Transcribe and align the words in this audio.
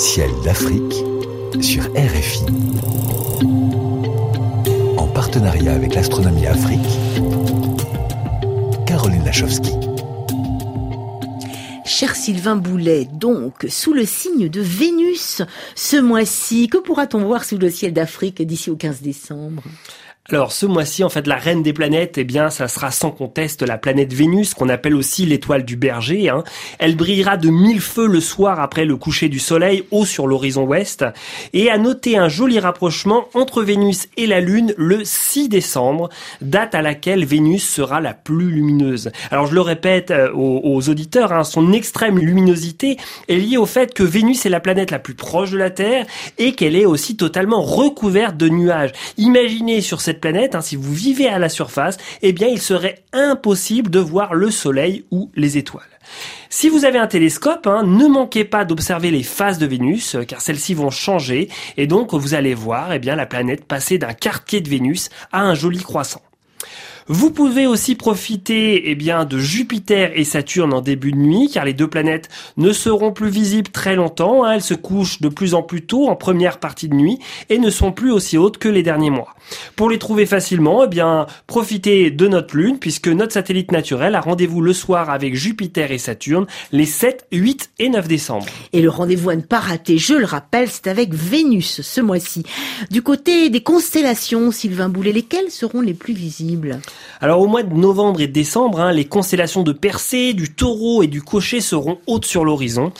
Ciel 0.00 0.30
d'Afrique 0.42 1.04
sur 1.60 1.82
RFI. 1.94 2.46
En 4.96 5.06
partenariat 5.08 5.74
avec 5.74 5.94
l'Astronomie 5.94 6.46
Afrique, 6.46 6.80
Caroline 8.86 9.22
Lachowski. 9.26 9.72
Cher 11.84 12.16
Sylvain 12.16 12.56
Boulet, 12.56 13.08
donc, 13.12 13.66
sous 13.68 13.92
le 13.92 14.06
signe 14.06 14.48
de 14.48 14.62
Vénus, 14.62 15.42
ce 15.74 15.98
mois-ci, 15.98 16.68
que 16.68 16.78
pourra-t-on 16.78 17.22
voir 17.26 17.44
sous 17.44 17.58
le 17.58 17.68
ciel 17.68 17.92
d'Afrique 17.92 18.40
d'ici 18.40 18.70
au 18.70 18.76
15 18.76 19.02
décembre? 19.02 19.62
Alors 20.32 20.52
ce 20.52 20.66
mois-ci, 20.66 21.04
en 21.04 21.08
fait, 21.08 21.26
la 21.26 21.36
reine 21.36 21.62
des 21.62 21.72
planètes, 21.72 22.18
eh 22.18 22.24
bien, 22.24 22.50
ça 22.50 22.68
sera 22.68 22.90
sans 22.90 23.10
conteste 23.10 23.62
la 23.62 23.78
planète 23.78 24.12
Vénus, 24.12 24.54
qu'on 24.54 24.68
appelle 24.68 24.94
aussi 24.94 25.26
l'étoile 25.26 25.64
du 25.64 25.76
berger. 25.76 26.28
Hein. 26.28 26.44
Elle 26.78 26.96
brillera 26.96 27.36
de 27.36 27.50
mille 27.50 27.80
feux 27.80 28.06
le 28.06 28.20
soir 28.20 28.60
après 28.60 28.84
le 28.84 28.96
coucher 28.96 29.28
du 29.28 29.38
soleil, 29.38 29.84
haut 29.90 30.04
sur 30.04 30.26
l'horizon 30.26 30.64
ouest. 30.64 31.04
Et 31.52 31.70
à 31.70 31.78
noter 31.78 32.16
un 32.16 32.28
joli 32.28 32.58
rapprochement 32.58 33.26
entre 33.34 33.62
Vénus 33.62 34.08
et 34.16 34.26
la 34.26 34.40
Lune 34.40 34.74
le 34.76 35.04
6 35.04 35.48
décembre, 35.48 36.08
date 36.40 36.74
à 36.74 36.82
laquelle 36.82 37.24
Vénus 37.24 37.68
sera 37.68 38.00
la 38.00 38.14
plus 38.14 38.50
lumineuse. 38.50 39.10
Alors 39.30 39.46
je 39.46 39.54
le 39.54 39.60
répète 39.60 40.10
euh, 40.10 40.30
aux, 40.32 40.88
auditeurs, 40.88 41.32
hein, 41.32 41.44
son 41.44 41.72
extrême 41.72 42.18
luminosité 42.18 42.96
est 43.28 43.36
liée 43.36 43.56
au 43.56 43.66
fait 43.66 43.94
que 43.94 44.02
Vénus 44.02 44.46
est 44.46 44.50
la 44.50 44.60
planète 44.60 44.90
la 44.90 44.98
plus 44.98 45.14
proche 45.14 45.50
de 45.50 45.58
la 45.58 45.70
Terre 45.70 46.06
et 46.38 46.52
qu'elle 46.52 46.76
est 46.76 46.86
aussi 46.86 47.16
totalement 47.16 47.62
recouverte 47.62 48.36
de 48.36 48.48
nuages. 48.48 48.92
Imaginez 49.16 49.80
sur 49.80 50.00
cette 50.00 50.19
planète, 50.20 50.54
hein, 50.54 50.60
si 50.60 50.76
vous 50.76 50.92
vivez 50.92 51.28
à 51.28 51.38
la 51.38 51.48
surface, 51.48 51.96
eh 52.22 52.32
bien 52.32 52.48
il 52.48 52.60
serait 52.60 53.02
impossible 53.12 53.90
de 53.90 53.98
voir 53.98 54.34
le 54.34 54.50
Soleil 54.50 55.04
ou 55.10 55.30
les 55.34 55.58
étoiles. 55.58 55.84
Si 56.48 56.68
vous 56.68 56.84
avez 56.84 56.98
un 56.98 57.06
télescope, 57.06 57.66
hein, 57.66 57.82
ne 57.84 58.06
manquez 58.06 58.44
pas 58.44 58.64
d'observer 58.64 59.10
les 59.10 59.22
phases 59.22 59.58
de 59.58 59.66
Vénus, 59.66 60.16
euh, 60.16 60.24
car 60.24 60.40
celles-ci 60.40 60.74
vont 60.74 60.90
changer, 60.90 61.48
et 61.76 61.86
donc 61.86 62.12
vous 62.12 62.34
allez 62.34 62.54
voir 62.54 62.92
eh 62.92 62.98
bien, 62.98 63.16
la 63.16 63.26
planète 63.26 63.64
passer 63.64 63.98
d'un 63.98 64.14
quartier 64.14 64.60
de 64.60 64.68
Vénus 64.68 65.10
à 65.32 65.42
un 65.42 65.54
joli 65.54 65.82
croissant. 65.82 66.22
Vous 67.12 67.32
pouvez 67.32 67.66
aussi 67.66 67.96
profiter 67.96 68.88
eh 68.88 68.94
bien, 68.94 69.24
de 69.24 69.36
Jupiter 69.36 70.12
et 70.14 70.22
Saturne 70.22 70.72
en 70.72 70.80
début 70.80 71.10
de 71.10 71.16
nuit, 71.16 71.50
car 71.52 71.64
les 71.64 71.72
deux 71.72 71.88
planètes 71.88 72.28
ne 72.56 72.72
seront 72.72 73.10
plus 73.10 73.30
visibles 73.30 73.72
très 73.72 73.96
longtemps. 73.96 74.44
Hein. 74.44 74.52
Elles 74.52 74.62
se 74.62 74.74
couchent 74.74 75.20
de 75.20 75.28
plus 75.28 75.54
en 75.54 75.64
plus 75.64 75.82
tôt 75.82 76.08
en 76.08 76.14
première 76.14 76.60
partie 76.60 76.88
de 76.88 76.94
nuit 76.94 77.18
et 77.48 77.58
ne 77.58 77.68
sont 77.68 77.90
plus 77.90 78.12
aussi 78.12 78.38
hautes 78.38 78.58
que 78.58 78.68
les 78.68 78.84
derniers 78.84 79.10
mois. 79.10 79.34
Pour 79.74 79.90
les 79.90 79.98
trouver 79.98 80.24
facilement, 80.24 80.84
eh 80.84 80.86
bien, 80.86 81.26
profitez 81.48 82.12
de 82.12 82.28
notre 82.28 82.56
Lune, 82.56 82.78
puisque 82.78 83.08
notre 83.08 83.32
satellite 83.32 83.72
naturel 83.72 84.14
a 84.14 84.20
rendez-vous 84.20 84.60
le 84.60 84.72
soir 84.72 85.10
avec 85.10 85.34
Jupiter 85.34 85.90
et 85.90 85.98
Saturne 85.98 86.46
les 86.70 86.86
7, 86.86 87.26
8 87.32 87.70
et 87.80 87.88
9 87.88 88.06
décembre. 88.06 88.46
Et 88.72 88.82
le 88.82 88.88
rendez-vous 88.88 89.30
à 89.30 89.34
ne 89.34 89.40
pas 89.40 89.58
rater, 89.58 89.98
je 89.98 90.14
le 90.14 90.26
rappelle, 90.26 90.68
c'est 90.70 90.86
avec 90.86 91.12
Vénus 91.12 91.80
ce 91.80 92.00
mois-ci. 92.00 92.44
Du 92.92 93.02
côté 93.02 93.50
des 93.50 93.64
constellations, 93.64 94.52
Sylvain 94.52 94.88
Boulet, 94.88 95.10
lesquelles 95.10 95.50
seront 95.50 95.80
les 95.80 95.94
plus 95.94 96.14
visibles? 96.14 96.78
Alors 97.20 97.40
au 97.40 97.46
mois 97.46 97.62
de 97.62 97.74
novembre 97.74 98.20
et 98.20 98.26
décembre, 98.26 98.80
hein, 98.80 98.92
les 98.92 99.04
constellations 99.04 99.62
de 99.62 99.72
Persée, 99.72 100.32
du 100.32 100.54
Taureau 100.54 101.02
et 101.02 101.06
du 101.06 101.22
Cocher 101.22 101.60
seront 101.60 101.98
hautes 102.06 102.24
sur 102.24 102.44
l'horizon. 102.44 102.92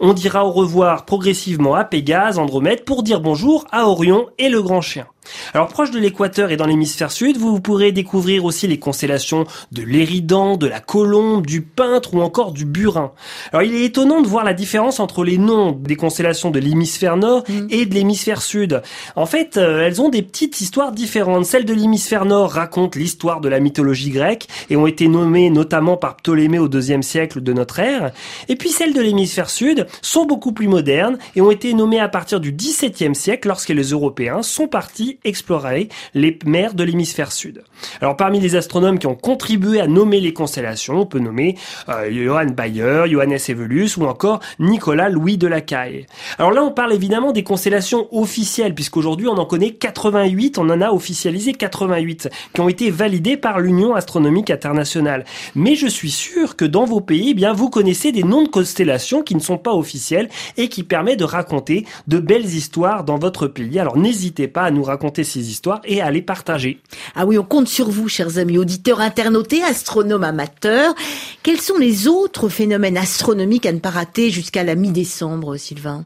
On 0.00 0.12
dira 0.12 0.46
au 0.46 0.52
revoir 0.52 1.04
progressivement 1.04 1.74
à 1.74 1.84
Pégase, 1.84 2.38
Andromède, 2.38 2.84
pour 2.84 3.02
dire 3.02 3.20
bonjour 3.20 3.66
à 3.72 3.86
Orion 3.88 4.26
et 4.38 4.48
le 4.48 4.62
Grand 4.62 4.80
Chien. 4.80 5.06
Alors 5.54 5.68
proche 5.68 5.90
de 5.90 5.98
l'équateur 5.98 6.50
et 6.50 6.56
dans 6.56 6.66
l'hémisphère 6.66 7.12
sud, 7.12 7.36
vous 7.36 7.60
pourrez 7.60 7.92
découvrir 7.92 8.44
aussi 8.44 8.66
les 8.66 8.78
constellations 8.78 9.44
de 9.72 9.82
l'Éridan, 9.82 10.56
de 10.56 10.66
la 10.66 10.80
Colombe, 10.80 11.46
du 11.46 11.62
Peintre 11.62 12.14
ou 12.14 12.20
encore 12.20 12.52
du 12.52 12.64
Burin. 12.64 13.12
Alors 13.52 13.62
il 13.62 13.74
est 13.74 13.84
étonnant 13.84 14.20
de 14.20 14.26
voir 14.26 14.44
la 14.44 14.54
différence 14.54 15.00
entre 15.00 15.24
les 15.24 15.38
noms 15.38 15.72
des 15.72 15.96
constellations 15.96 16.50
de 16.50 16.58
l'hémisphère 16.58 17.16
nord 17.16 17.44
mm. 17.48 17.66
et 17.70 17.86
de 17.86 17.94
l'hémisphère 17.94 18.42
sud. 18.42 18.82
En 19.14 19.26
fait, 19.26 19.56
euh, 19.56 19.86
elles 19.86 20.00
ont 20.00 20.08
des 20.08 20.22
petites 20.22 20.60
histoires 20.60 20.92
différentes. 20.92 21.46
Celles 21.46 21.64
de 21.64 21.74
l'hémisphère 21.74 22.24
nord 22.24 22.52
racontent 22.52 22.98
l'histoire 22.98 23.40
de 23.40 23.48
la 23.48 23.60
mythologie 23.60 24.10
grecque 24.10 24.46
et 24.70 24.76
ont 24.76 24.86
été 24.86 25.08
nommées 25.08 25.50
notamment 25.50 25.96
par 25.96 26.16
Ptolémée 26.16 26.58
au 26.58 26.68
deuxième 26.68 27.02
siècle 27.02 27.40
de 27.40 27.52
notre 27.52 27.78
ère. 27.78 28.12
Et 28.48 28.56
puis 28.56 28.70
celles 28.70 28.94
de 28.94 29.00
l'hémisphère 29.00 29.50
sud 29.50 29.86
sont 30.02 30.24
beaucoup 30.24 30.52
plus 30.52 30.68
modernes 30.68 31.18
et 31.34 31.40
ont 31.40 31.50
été 31.50 31.74
nommées 31.74 32.00
à 32.00 32.08
partir 32.08 32.40
du 32.40 32.52
XVIIe 32.52 33.14
siècle 33.14 33.48
lorsque 33.48 33.70
les 33.70 33.90
Européens 33.90 34.42
sont 34.42 34.68
partis 34.68 35.15
explorer 35.24 35.88
les 36.14 36.38
mers 36.44 36.74
de 36.74 36.84
l'hémisphère 36.84 37.32
sud. 37.32 37.62
Alors 38.00 38.16
parmi 38.16 38.40
les 38.40 38.56
astronomes 38.56 38.98
qui 38.98 39.06
ont 39.06 39.14
contribué 39.14 39.80
à 39.80 39.86
nommer 39.86 40.20
les 40.20 40.32
constellations, 40.32 41.00
on 41.00 41.06
peut 41.06 41.18
nommer 41.18 41.56
euh, 41.88 42.10
Johann 42.12 42.52
Bayer, 42.52 43.04
Johannes 43.08 43.38
Evelus 43.48 43.96
ou 43.96 44.04
encore 44.04 44.40
Nicolas 44.58 45.08
Louis 45.08 45.38
de 45.38 45.46
Lacaille. 45.46 46.06
Alors 46.38 46.52
là 46.52 46.62
on 46.62 46.70
parle 46.70 46.92
évidemment 46.92 47.32
des 47.32 47.42
constellations 47.42 48.08
officielles 48.12 48.74
puisqu'aujourd'hui 48.74 49.28
on 49.28 49.38
en 49.38 49.46
connaît 49.46 49.72
88, 49.72 50.58
on 50.58 50.68
en 50.70 50.80
a 50.80 50.90
officialisé 50.90 51.52
88 51.52 52.28
qui 52.54 52.60
ont 52.60 52.68
été 52.68 52.90
validées 52.90 53.36
par 53.36 53.60
l'Union 53.60 53.94
astronomique 53.94 54.50
internationale. 54.50 55.24
Mais 55.54 55.74
je 55.74 55.86
suis 55.86 56.10
sûr 56.10 56.56
que 56.56 56.64
dans 56.64 56.84
vos 56.84 57.00
pays, 57.00 57.30
eh 57.30 57.34
bien 57.34 57.52
vous 57.52 57.70
connaissez 57.70 58.12
des 58.12 58.22
noms 58.22 58.42
de 58.42 58.48
constellations 58.48 59.22
qui 59.22 59.34
ne 59.34 59.40
sont 59.40 59.58
pas 59.58 59.74
officielles 59.74 60.28
et 60.56 60.68
qui 60.68 60.82
permettent 60.82 61.20
de 61.20 61.24
raconter 61.24 61.86
de 62.06 62.18
belles 62.18 62.44
histoires 62.44 63.04
dans 63.04 63.18
votre 63.18 63.46
pays. 63.46 63.78
Alors 63.78 63.96
n'hésitez 63.96 64.48
pas 64.48 64.62
à 64.62 64.70
nous 64.70 64.82
raconter 64.82 65.05
ces 65.22 65.50
histoires 65.50 65.80
et 65.84 66.00
à 66.00 66.10
les 66.10 66.22
partager. 66.22 66.80
Ah 67.14 67.26
oui, 67.26 67.38
on 67.38 67.44
compte 67.44 67.68
sur 67.68 67.90
vous, 67.90 68.08
chers 68.08 68.38
amis 68.38 68.58
auditeurs, 68.58 69.00
internautes 69.00 69.52
et 69.52 69.62
astronomes 69.62 70.24
amateurs. 70.24 70.94
Quels 71.42 71.60
sont 71.60 71.78
les 71.78 72.08
autres 72.08 72.48
phénomènes 72.48 72.96
astronomiques 72.96 73.66
à 73.66 73.72
ne 73.72 73.78
pas 73.78 73.90
rater 73.90 74.30
jusqu'à 74.30 74.64
la 74.64 74.74
mi-décembre, 74.74 75.56
Sylvain? 75.56 76.04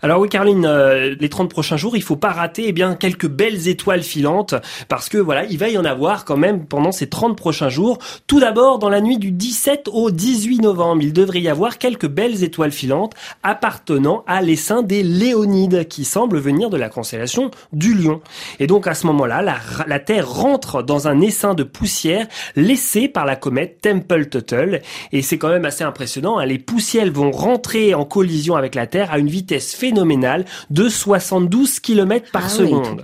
Alors 0.00 0.20
oui, 0.20 0.28
Caroline, 0.28 0.64
euh, 0.64 1.16
les 1.18 1.28
30 1.28 1.50
prochains 1.50 1.76
jours, 1.76 1.96
il 1.96 2.02
faut 2.02 2.16
pas 2.16 2.30
rater 2.30 2.64
eh 2.66 2.72
bien 2.72 2.94
quelques 2.94 3.26
belles 3.26 3.66
étoiles 3.66 4.02
filantes 4.02 4.54
parce 4.88 5.08
que 5.08 5.18
voilà, 5.18 5.44
il 5.44 5.58
va 5.58 5.68
y 5.68 5.78
en 5.78 5.84
avoir 5.84 6.24
quand 6.24 6.36
même 6.36 6.66
pendant 6.66 6.92
ces 6.92 7.08
30 7.08 7.36
prochains 7.36 7.68
jours. 7.68 7.98
Tout 8.28 8.38
d'abord, 8.38 8.78
dans 8.78 8.90
la 8.90 9.00
nuit 9.00 9.18
du 9.18 9.32
17 9.32 9.88
au 9.92 10.10
18 10.12 10.60
novembre, 10.60 11.02
il 11.02 11.12
devrait 11.12 11.40
y 11.40 11.48
avoir 11.48 11.78
quelques 11.78 12.06
belles 12.06 12.44
étoiles 12.44 12.70
filantes 12.70 13.14
appartenant 13.42 14.22
à 14.28 14.40
l'essaim 14.40 14.82
des 14.82 15.02
Léonides 15.02 15.88
qui 15.88 16.04
semblent 16.04 16.38
venir 16.38 16.70
de 16.70 16.76
la 16.76 16.88
constellation 16.88 17.50
du 17.72 17.94
Lion. 17.94 18.20
Et 18.60 18.68
donc 18.68 18.86
à 18.86 18.94
ce 18.94 19.06
moment-là, 19.08 19.42
la, 19.42 19.98
Terre 19.98 20.30
rentre 20.30 20.82
dans 20.82 21.08
un 21.08 21.20
essaim 21.20 21.54
de 21.54 21.64
poussière 21.64 22.28
laissé 22.54 23.08
par 23.08 23.26
la 23.26 23.34
comète 23.34 23.80
Tempel-Tuttle 23.80 24.80
et 25.10 25.22
c'est 25.22 25.38
quand 25.38 25.48
même 25.48 25.64
assez 25.64 25.82
impressionnant. 25.82 26.38
Hein. 26.38 26.46
Les 26.46 26.58
poussières 26.58 27.10
vont 27.10 27.32
rentrer 27.32 27.94
en 27.94 28.04
collision 28.04 28.54
avec 28.54 28.76
la 28.76 28.86
Terre 28.86 29.12
à 29.12 29.18
une 29.18 29.28
vitesse 29.28 29.74
phénoménal 29.88 30.44
de 30.70 30.88
72 30.88 31.80
km 31.80 32.30
par 32.30 32.44
ah 32.46 32.48
seconde. 32.48 33.02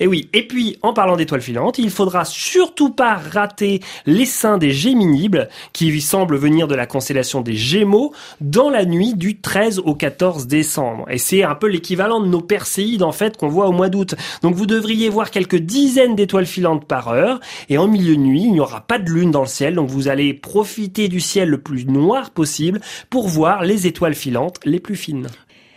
et 0.00 0.06
oui, 0.06 0.28
et 0.32 0.46
puis 0.46 0.78
en 0.82 0.92
parlant 0.92 1.16
d'étoiles 1.16 1.42
filantes, 1.42 1.78
il 1.78 1.90
faudra 1.90 2.24
surtout 2.24 2.90
pas 2.90 3.14
rater 3.14 3.80
l'essaim 4.06 4.56
des 4.58 4.70
Géminibles 4.70 5.48
qui 5.72 6.00
semble 6.00 6.36
venir 6.36 6.66
de 6.66 6.74
la 6.74 6.86
constellation 6.86 7.40
des 7.40 7.56
Gémeaux 7.56 8.12
dans 8.40 8.70
la 8.70 8.84
nuit 8.84 9.14
du 9.14 9.40
13 9.40 9.80
au 9.84 9.94
14 9.94 10.46
décembre. 10.46 11.04
Et 11.10 11.18
c'est 11.18 11.42
un 11.42 11.54
peu 11.54 11.66
l'équivalent 11.66 12.20
de 12.20 12.26
nos 12.26 12.40
Perséides 12.40 13.02
en 13.02 13.12
fait 13.12 13.36
qu'on 13.36 13.48
voit 13.48 13.68
au 13.68 13.72
mois 13.72 13.88
d'août. 13.88 14.14
Donc 14.42 14.54
vous 14.54 14.66
devriez 14.66 15.08
voir 15.08 15.30
quelques 15.30 15.56
dizaines 15.56 16.14
d'étoiles 16.14 16.46
filantes 16.46 16.86
par 16.86 17.08
heure 17.08 17.40
et 17.68 17.78
en 17.78 17.86
milieu 17.86 18.16
de 18.16 18.20
nuit, 18.20 18.44
il 18.44 18.52
n'y 18.52 18.60
aura 18.60 18.80
pas 18.80 18.98
de 18.98 19.10
lune 19.10 19.30
dans 19.30 19.42
le 19.42 19.46
ciel 19.46 19.74
donc 19.74 19.90
vous 19.90 20.08
allez 20.08 20.32
profiter 20.32 21.08
du 21.08 21.20
ciel 21.20 21.48
le 21.48 21.58
plus 21.58 21.86
noir 21.86 22.30
possible 22.30 22.80
pour 23.10 23.28
voir 23.28 23.62
les 23.62 23.86
étoiles 23.86 24.14
filantes 24.14 24.58
les 24.64 24.80
plus 24.80 24.96
fines. 24.96 25.28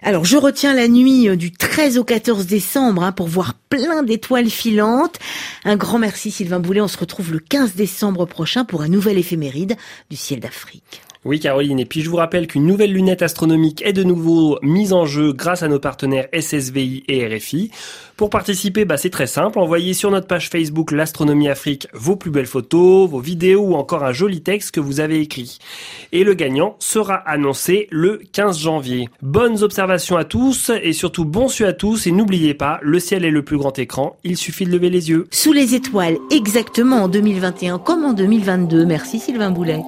Alors 0.07 0.23
je 0.23 0.37
retiens 0.37 0.73
la 0.73 0.87
nuit 0.87 1.27
euh, 1.27 1.35
du 1.35 1.51
13 1.51 1.97
au 1.97 2.05
14 2.05 2.45
décembre 2.45 3.03
hein, 3.03 3.11
pour 3.11 3.27
voir 3.27 3.55
plein 3.69 4.03
d'étoiles 4.03 4.49
filantes. 4.49 5.19
Un 5.65 5.75
grand 5.75 5.99
merci 5.99 6.31
Sylvain 6.31 6.61
Boulet, 6.61 6.79
on 6.79 6.87
se 6.87 6.97
retrouve 6.97 7.33
le 7.33 7.39
15 7.39 7.75
décembre 7.75 8.25
prochain 8.25 8.63
pour 8.63 8.83
un 8.83 8.87
nouvel 8.87 9.17
éphéméride 9.17 9.75
du 10.09 10.15
ciel 10.15 10.39
d'Afrique. 10.39 11.01
Oui, 11.27 11.41
Caroline. 11.41 11.77
Et 11.77 11.85
puis, 11.85 12.01
je 12.01 12.09
vous 12.09 12.15
rappelle 12.15 12.47
qu'une 12.47 12.65
nouvelle 12.65 12.93
lunette 12.93 13.21
astronomique 13.21 13.81
est 13.85 13.91
de 13.91 14.05
nouveau 14.05 14.59
mise 14.61 14.93
en 14.93 15.05
jeu 15.05 15.33
grâce 15.33 15.61
à 15.61 15.67
nos 15.67 15.77
partenaires 15.77 16.29
SSVI 16.33 17.03
et 17.09 17.27
RFI. 17.27 17.69
Pour 18.15 18.29
participer, 18.29 18.85
bah, 18.85 18.95
c'est 18.95 19.09
très 19.09 19.27
simple. 19.27 19.59
Envoyez 19.59 19.93
sur 19.93 20.09
notre 20.09 20.25
page 20.25 20.49
Facebook 20.49 20.93
L'Astronomie 20.93 21.49
Afrique 21.49 21.89
vos 21.91 22.15
plus 22.15 22.31
belles 22.31 22.45
photos, 22.45 23.09
vos 23.09 23.19
vidéos 23.19 23.59
ou 23.59 23.73
encore 23.75 24.05
un 24.05 24.13
joli 24.13 24.39
texte 24.39 24.71
que 24.71 24.79
vous 24.79 25.01
avez 25.01 25.19
écrit. 25.19 25.59
Et 26.13 26.23
le 26.23 26.33
gagnant 26.33 26.77
sera 26.79 27.15
annoncé 27.15 27.89
le 27.91 28.21
15 28.31 28.57
janvier. 28.57 29.09
Bonnes 29.21 29.63
observations 29.63 30.15
à 30.15 30.23
tous 30.23 30.71
et 30.81 30.93
surtout 30.93 31.25
bon 31.25 31.49
su 31.49 31.65
à 31.65 31.73
tous. 31.73 32.07
Et 32.07 32.11
n'oubliez 32.11 32.53
pas, 32.53 32.79
le 32.81 33.01
ciel 33.01 33.25
est 33.25 33.31
le 33.31 33.43
plus 33.43 33.57
grand 33.57 33.77
écran. 33.77 34.15
Il 34.23 34.37
suffit 34.37 34.63
de 34.63 34.71
lever 34.71 34.89
les 34.89 35.09
yeux. 35.09 35.27
Sous 35.31 35.51
les 35.51 35.75
étoiles, 35.75 36.19
exactement 36.31 37.03
en 37.03 37.07
2021 37.09 37.79
comme 37.79 38.05
en 38.05 38.13
2022. 38.13 38.85
Merci 38.85 39.19
Sylvain 39.19 39.51
Boulet. 39.51 39.83